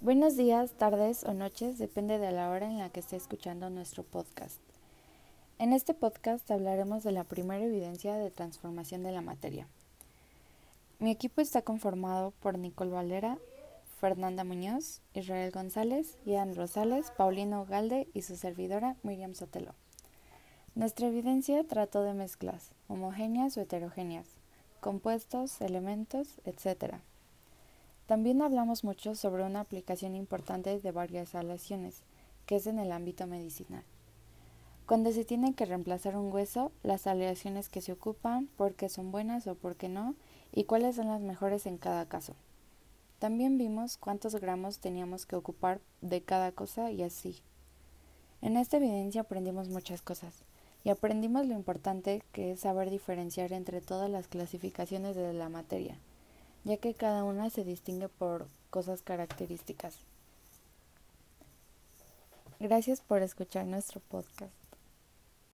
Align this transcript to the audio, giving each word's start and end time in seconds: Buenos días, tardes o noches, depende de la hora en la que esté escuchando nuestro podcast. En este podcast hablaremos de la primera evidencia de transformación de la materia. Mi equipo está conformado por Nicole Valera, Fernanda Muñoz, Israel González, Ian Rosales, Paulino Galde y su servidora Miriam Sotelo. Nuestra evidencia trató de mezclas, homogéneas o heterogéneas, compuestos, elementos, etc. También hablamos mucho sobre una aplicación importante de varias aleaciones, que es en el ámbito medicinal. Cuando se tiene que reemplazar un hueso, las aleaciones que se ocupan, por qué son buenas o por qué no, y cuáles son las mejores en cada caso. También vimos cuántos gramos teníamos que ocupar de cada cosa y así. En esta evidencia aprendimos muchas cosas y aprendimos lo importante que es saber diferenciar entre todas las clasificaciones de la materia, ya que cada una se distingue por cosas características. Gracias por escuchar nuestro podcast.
Buenos 0.00 0.36
días, 0.36 0.70
tardes 0.74 1.24
o 1.24 1.34
noches, 1.34 1.76
depende 1.76 2.20
de 2.20 2.30
la 2.30 2.50
hora 2.50 2.66
en 2.66 2.78
la 2.78 2.88
que 2.88 3.00
esté 3.00 3.16
escuchando 3.16 3.68
nuestro 3.68 4.04
podcast. 4.04 4.60
En 5.58 5.72
este 5.72 5.92
podcast 5.92 6.48
hablaremos 6.52 7.02
de 7.02 7.10
la 7.10 7.24
primera 7.24 7.64
evidencia 7.64 8.14
de 8.14 8.30
transformación 8.30 9.02
de 9.02 9.10
la 9.10 9.22
materia. 9.22 9.66
Mi 11.00 11.10
equipo 11.10 11.40
está 11.40 11.62
conformado 11.62 12.32
por 12.38 12.58
Nicole 12.58 12.92
Valera, 12.92 13.38
Fernanda 14.00 14.44
Muñoz, 14.44 15.00
Israel 15.14 15.50
González, 15.50 16.16
Ian 16.24 16.54
Rosales, 16.54 17.10
Paulino 17.10 17.66
Galde 17.66 18.06
y 18.14 18.22
su 18.22 18.36
servidora 18.36 18.94
Miriam 19.02 19.34
Sotelo. 19.34 19.74
Nuestra 20.76 21.08
evidencia 21.08 21.64
trató 21.64 22.04
de 22.04 22.14
mezclas, 22.14 22.70
homogéneas 22.86 23.56
o 23.56 23.62
heterogéneas, 23.62 24.28
compuestos, 24.80 25.60
elementos, 25.60 26.38
etc. 26.44 26.98
También 28.08 28.40
hablamos 28.40 28.84
mucho 28.84 29.14
sobre 29.14 29.44
una 29.44 29.60
aplicación 29.60 30.16
importante 30.16 30.80
de 30.80 30.92
varias 30.92 31.34
aleaciones, 31.34 32.04
que 32.46 32.56
es 32.56 32.66
en 32.66 32.78
el 32.78 32.90
ámbito 32.90 33.26
medicinal. 33.26 33.84
Cuando 34.86 35.12
se 35.12 35.26
tiene 35.26 35.52
que 35.52 35.66
reemplazar 35.66 36.16
un 36.16 36.32
hueso, 36.32 36.72
las 36.82 37.06
aleaciones 37.06 37.68
que 37.68 37.82
se 37.82 37.92
ocupan, 37.92 38.46
por 38.56 38.72
qué 38.72 38.88
son 38.88 39.12
buenas 39.12 39.46
o 39.46 39.56
por 39.56 39.76
qué 39.76 39.90
no, 39.90 40.14
y 40.54 40.64
cuáles 40.64 40.96
son 40.96 41.08
las 41.08 41.20
mejores 41.20 41.66
en 41.66 41.76
cada 41.76 42.06
caso. 42.06 42.34
También 43.18 43.58
vimos 43.58 43.98
cuántos 43.98 44.34
gramos 44.36 44.78
teníamos 44.78 45.26
que 45.26 45.36
ocupar 45.36 45.82
de 46.00 46.22
cada 46.22 46.50
cosa 46.52 46.90
y 46.90 47.02
así. 47.02 47.42
En 48.40 48.56
esta 48.56 48.78
evidencia 48.78 49.20
aprendimos 49.20 49.68
muchas 49.68 50.00
cosas 50.00 50.32
y 50.82 50.88
aprendimos 50.88 51.46
lo 51.46 51.52
importante 51.52 52.22
que 52.32 52.52
es 52.52 52.60
saber 52.60 52.88
diferenciar 52.88 53.52
entre 53.52 53.82
todas 53.82 54.08
las 54.08 54.28
clasificaciones 54.28 55.14
de 55.14 55.34
la 55.34 55.50
materia, 55.50 55.98
ya 56.68 56.76
que 56.76 56.92
cada 56.92 57.24
una 57.24 57.48
se 57.48 57.64
distingue 57.64 58.10
por 58.10 58.46
cosas 58.68 59.00
características. 59.00 59.96
Gracias 62.60 63.00
por 63.00 63.22
escuchar 63.22 63.64
nuestro 63.64 64.00
podcast. 64.00 64.67